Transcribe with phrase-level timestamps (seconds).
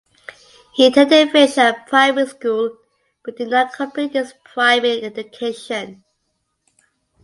[0.73, 2.75] He attended Fengshan Primary School
[3.23, 6.03] but did not complete his primary education.